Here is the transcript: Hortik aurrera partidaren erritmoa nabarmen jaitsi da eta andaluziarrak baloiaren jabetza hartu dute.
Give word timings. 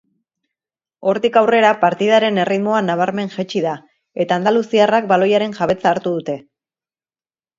Hortik 1.09 1.35
aurrera 1.41 1.73
partidaren 1.83 2.39
erritmoa 2.43 2.79
nabarmen 2.87 3.29
jaitsi 3.35 3.61
da 3.67 3.73
eta 4.25 4.39
andaluziarrak 4.41 5.09
baloiaren 5.13 5.55
jabetza 5.59 5.91
hartu 5.93 6.17
dute. 6.17 6.39